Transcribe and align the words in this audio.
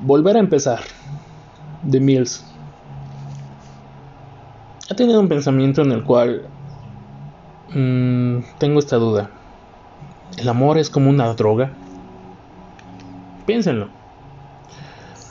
Volver 0.00 0.36
a 0.36 0.40
empezar. 0.40 0.80
De 1.82 2.00
Mills. 2.00 2.44
Ha 4.90 4.94
tenido 4.94 5.20
un 5.20 5.28
pensamiento 5.28 5.82
en 5.82 5.92
el 5.92 6.04
cual 6.04 6.48
mmm, 7.74 8.38
tengo 8.58 8.78
esta 8.78 8.96
duda. 8.96 9.30
¿El 10.36 10.48
amor 10.48 10.78
es 10.78 10.90
como 10.90 11.10
una 11.10 11.32
droga? 11.34 11.72
Piénsenlo. 13.46 13.88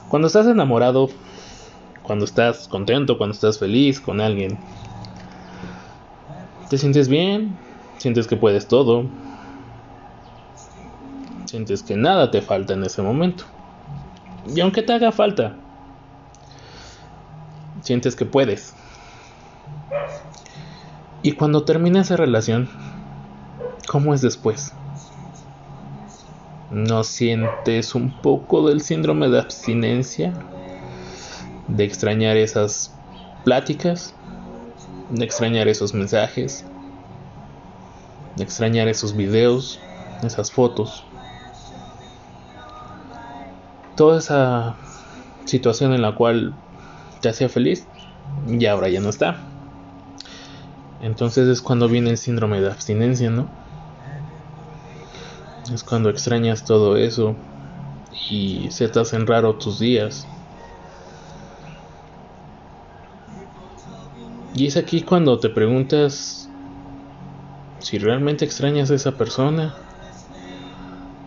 Cuando 0.10 0.28
estás 0.28 0.48
enamorado, 0.48 1.10
cuando 2.04 2.26
estás 2.26 2.68
contento, 2.68 3.18
cuando 3.18 3.34
estás 3.34 3.60
feliz 3.60 4.00
con 4.00 4.22
alguien, 4.22 4.58
te 6.70 6.78
sientes 6.78 7.08
bien, 7.08 7.58
sientes 7.98 8.28
que 8.28 8.38
puedes 8.38 8.68
todo, 8.68 9.06
sientes 11.46 11.84
que 11.84 11.96
nada 11.96 12.32
te 12.32 12.42
falta 12.42 12.74
en 12.74 12.84
ese 12.84 13.02
momento. 13.02 13.46
Y 14.46 14.60
aunque 14.60 14.82
te 14.82 14.94
haga 14.94 15.12
falta, 15.12 15.56
sientes 17.82 18.16
que 18.16 18.26
puedes. 18.26 18.74
Y 21.22 21.34
cuando 21.34 21.64
termina 21.64 22.02
esa 22.02 22.18
relación, 22.18 22.70
¿cómo 23.88 24.14
es 24.14 24.22
después? 24.22 24.74
¿No 26.70 27.04
sientes 27.04 27.96
un 27.96 28.12
poco 28.22 28.68
del 28.68 28.82
síndrome 28.82 29.30
de 29.30 29.40
abstinencia? 29.40 30.34
De 31.68 31.86
extrañar 31.86 32.36
esas 32.36 32.94
pláticas, 33.46 34.16
de 35.10 35.24
extrañar 35.24 35.68
esos 35.68 35.94
mensajes, 35.94 36.66
de 38.36 38.44
extrañar 38.44 38.88
esos 38.88 39.16
videos, 39.16 39.80
esas 40.24 40.52
fotos. 40.52 41.06
Toda 43.96 44.20
esa 44.20 44.78
situación 45.46 45.94
en 45.94 46.02
la 46.02 46.16
cual 46.16 46.54
te 47.22 47.30
hacía 47.30 47.50
feliz 47.50 47.88
y 48.48 48.66
ahora 48.66 48.90
ya 48.90 49.00
no 49.00 49.10
está. 49.10 49.38
Entonces 51.02 51.48
es 51.48 51.62
cuando 51.62 51.90
viene 51.90 52.12
el 52.12 52.18
síndrome 52.18 52.62
de 52.62 52.68
abstinencia, 52.68 53.30
¿no? 53.30 53.48
Es 55.74 55.84
cuando 55.84 56.10
extrañas 56.10 56.66
todo 56.66 56.98
eso 56.98 57.36
y 58.30 58.70
se 58.72 58.88
te 58.88 59.00
hacen 59.00 59.28
raro 59.28 59.56
tus 59.56 59.80
días. 59.80 60.26
Y 64.56 64.68
es 64.68 64.78
aquí 64.78 65.02
cuando 65.02 65.40
te 65.40 65.50
preguntas 65.50 66.48
si 67.80 67.98
realmente 67.98 68.46
extrañas 68.46 68.92
a 68.92 68.96
esa 68.96 69.12
persona 69.12 69.76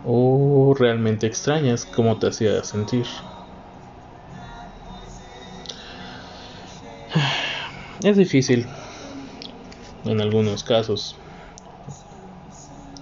o 0.08 0.72
realmente 0.78 1.26
extrañas 1.26 1.84
cómo 1.84 2.16
te 2.18 2.28
hacía 2.28 2.62
sentir. 2.62 3.06
Es 8.02 8.16
difícil 8.16 8.66
en 10.04 10.20
algunos 10.20 10.62
casos. 10.62 11.16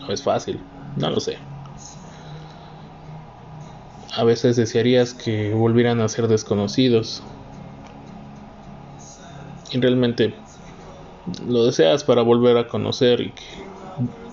No 0.06 0.14
es 0.14 0.22
fácil, 0.22 0.62
no 0.96 1.10
lo 1.10 1.20
sé. 1.20 1.38
A 4.16 4.24
veces 4.24 4.56
desearías 4.56 5.12
que 5.12 5.52
volvieran 5.52 6.00
a 6.00 6.08
ser 6.08 6.28
desconocidos. 6.28 7.22
Y 9.72 9.80
realmente 9.80 10.34
lo 11.44 11.66
deseas 11.66 12.04
para 12.04 12.22
volver 12.22 12.56
a 12.56 12.68
conocer 12.68 13.20
y 13.20 13.32
que 13.32 13.42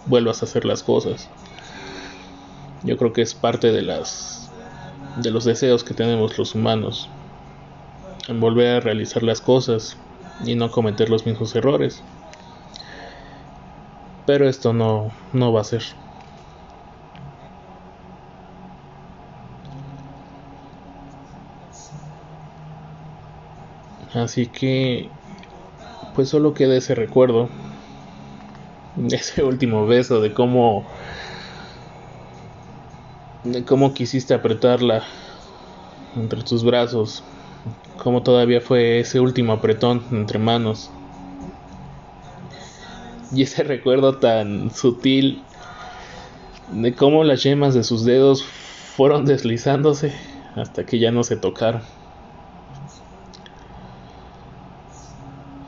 vuelvas 0.06 0.42
a 0.42 0.46
hacer 0.46 0.64
las 0.66 0.84
cosas. 0.84 1.28
Yo 2.84 2.98
creo 2.98 3.14
que 3.14 3.22
es 3.22 3.34
parte 3.34 3.72
de 3.72 3.82
las 3.82 4.54
de 5.16 5.32
los 5.32 5.46
deseos 5.46 5.84
que 5.84 5.94
tenemos 5.94 6.38
los 6.38 6.56
humanos 6.56 7.18
en 8.28 8.40
volver 8.40 8.68
a 8.78 8.80
realizar 8.80 9.22
las 9.22 9.42
cosas 9.42 10.04
y 10.40 10.56
no 10.56 10.72
cometer 10.72 11.10
los 11.10 11.26
mismos 11.28 11.54
errores. 11.56 12.08
Pero 14.26 14.50
esto 14.50 14.74
no, 14.74 15.14
no 15.32 15.54
va 15.54 15.62
a 15.62 15.64
ser. 15.64 15.84
Así 24.14 24.52
que, 24.52 25.16
pues 26.14 26.30
solo 26.30 26.54
queda 26.54 26.78
ese 26.78 26.96
recuerdo, 26.96 27.50
ese 29.12 29.44
último 29.44 29.86
beso, 29.88 30.22
de 30.22 30.34
cómo, 30.34 30.90
de 33.44 33.66
cómo 33.66 33.94
quisiste 33.94 34.34
apretarla 34.34 35.04
entre 36.16 36.44
tus 36.44 36.64
brazos, 36.64 37.24
cómo 37.98 38.22
todavía 38.22 38.62
fue 38.62 39.00
ese 39.00 39.20
último 39.20 39.54
apretón 39.54 40.04
entre 40.12 40.38
manos. 40.38 40.92
Y 43.34 43.44
ese 43.44 43.64
recuerdo 43.64 44.18
tan 44.20 44.72
sutil 44.72 45.46
de 46.72 46.94
cómo 46.94 47.24
las 47.24 47.44
yemas 47.44 47.74
de 47.74 47.84
sus 47.84 48.06
dedos 48.06 48.44
fueron 48.44 49.26
deslizándose 49.26 50.14
hasta 50.56 50.86
que 50.86 51.00
ya 51.00 51.12
no 51.12 51.24
se 51.24 51.38
tocaron. 51.38 51.82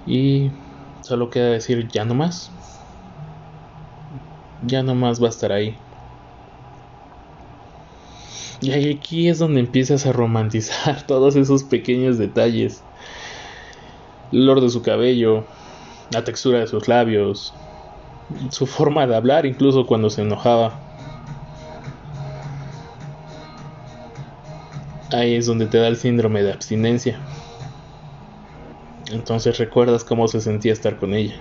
Y 0.06 0.52
solo 1.02 1.30
queda 1.30 1.52
decir 1.52 1.88
ya 1.88 2.04
no 2.04 2.14
más. 2.14 2.52
Ya 4.62 4.84
no 4.84 4.96
más 4.96 5.22
va 5.22 5.28
a 5.28 5.30
estar 5.30 5.52
ahí. 5.52 5.78
Y 8.64 8.96
aquí 8.96 9.28
es 9.28 9.40
donde 9.40 9.60
empiezas 9.60 10.06
a 10.06 10.14
romantizar 10.14 11.02
todos 11.08 11.36
esos 11.36 11.64
pequeños 11.64 12.18
detalles. 12.18 12.82
El 14.32 14.44
olor 14.44 14.62
de 14.62 14.70
su 14.70 14.82
cabello, 14.82 15.44
la 16.12 16.24
textura 16.24 16.60
de 16.60 16.68
sus 16.68 16.88
labios, 16.88 17.54
su 18.50 18.66
forma 18.66 19.06
de 19.06 19.16
hablar 19.16 19.46
incluso 19.46 19.86
cuando 19.86 20.10
se 20.10 20.22
enojaba. 20.22 20.80
Ahí 25.12 25.36
es 25.36 25.46
donde 25.46 25.68
te 25.68 25.78
da 25.78 25.88
el 25.90 25.98
síndrome 25.98 26.42
de 26.42 26.54
abstinencia. 26.54 27.20
Entonces 29.12 29.58
recuerdas 29.58 30.04
cómo 30.04 30.28
se 30.28 30.40
sentía 30.40 30.74
estar 30.74 30.98
con 30.98 31.14
ella. 31.14 31.36